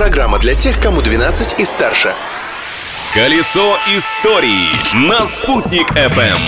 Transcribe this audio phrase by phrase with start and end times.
[0.00, 2.14] Программа для тех, кому 12 и старше.
[3.12, 6.38] Колесо истории на «Спутник FM.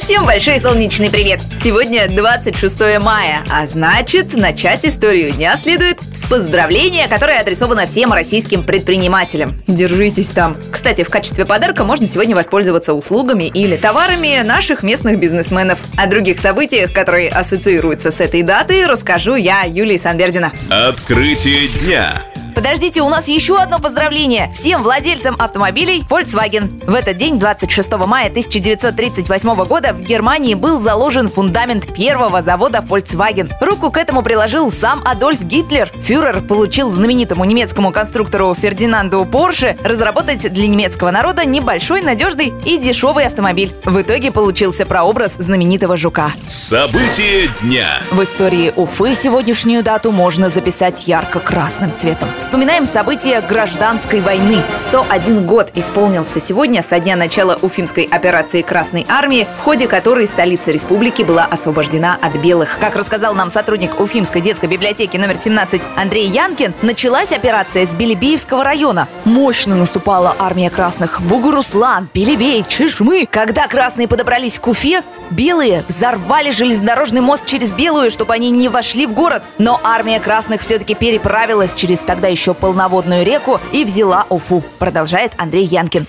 [0.00, 1.40] Всем большой солнечный привет!
[1.56, 8.64] Сегодня 26 мая, а значит, начать историю дня следует с поздравления, которое адресовано всем российским
[8.64, 9.54] предпринимателям.
[9.68, 10.56] Держитесь там!
[10.72, 15.78] Кстати, в качестве подарка можно сегодня воспользоваться услугами или товарами наших местных бизнесменов.
[15.96, 20.50] О других событиях, которые ассоциируются с этой датой, расскажу я, Юлия Санбердина.
[20.70, 22.33] Открытие дня.
[22.54, 26.88] Подождите, у нас еще одно поздравление всем владельцам автомобилей Volkswagen.
[26.88, 33.52] В этот день, 26 мая 1938 года, в Германии был заложен фундамент первого завода Volkswagen.
[33.60, 35.90] Руку к этому приложил сам Адольф Гитлер.
[36.02, 43.26] Фюрер получил знаменитому немецкому конструктору Фердинанду Порше разработать для немецкого народа небольшой, надежный и дешевый
[43.26, 43.74] автомобиль.
[43.84, 46.30] В итоге получился прообраз знаменитого жука.
[46.46, 48.00] Событие дня.
[48.12, 52.28] В истории Уфы сегодняшнюю дату можно записать ярко-красным цветом.
[52.44, 54.58] Вспоминаем события гражданской войны.
[54.78, 60.70] 101 год исполнился сегодня со дня начала Уфимской операции Красной Армии, в ходе которой столица
[60.70, 62.78] республики была освобождена от белых.
[62.78, 68.62] Как рассказал нам сотрудник Уфимской детской библиотеки номер 17 Андрей Янкин, началась операция с Белебеевского
[68.62, 69.08] района.
[69.24, 71.22] Мощно наступала армия красных.
[71.22, 73.26] Бугуруслан, Белебей, Чешмы.
[73.28, 79.06] Когда красные подобрались к Уфе, белые взорвали железнодорожный мост через Белую, чтобы они не вошли
[79.06, 79.42] в город.
[79.58, 85.64] Но армия красных все-таки переправилась через тогда еще полноводную реку и взяла Уфу, продолжает Андрей
[85.64, 86.06] Янкин.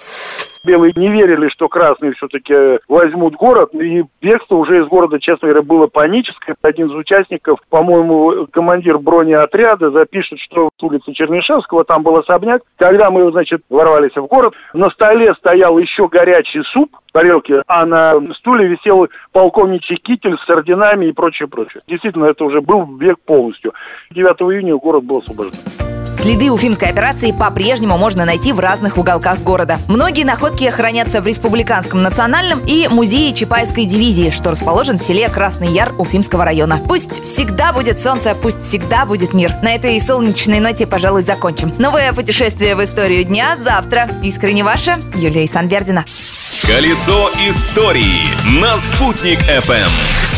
[0.66, 5.62] Белые не верили, что красные все-таки возьмут город, и бегство уже из города, честно говоря,
[5.62, 6.56] было паническое.
[6.62, 12.64] Один из участников, по-моему, командир бронеотряда, запишет, что с улицы Чернышевского там был особняк.
[12.78, 18.20] Когда мы, значит, ворвались в город, на столе стоял еще горячий суп, тарелки, а на
[18.34, 21.84] стуле висел полковничий китель с орденами и прочее, прочее.
[21.88, 23.74] Действительно, это уже был век полностью.
[24.12, 25.60] 9 июня город был освобожден.
[26.26, 29.78] Следы уфимской операции по-прежнему можно найти в разных уголках города.
[29.88, 35.68] Многие находки хранятся в Республиканском национальном и музее Чапаевской дивизии, что расположен в селе Красный
[35.68, 36.80] Яр Уфимского района.
[36.88, 39.54] Пусть всегда будет солнце, пусть всегда будет мир.
[39.62, 41.72] На этой солнечной ноте, пожалуй, закончим.
[41.78, 44.10] Новое путешествие в историю дня завтра.
[44.24, 46.06] Искренне ваша Юлия Санбердина.
[46.64, 48.26] Колесо истории
[48.60, 50.35] на «Спутник FM.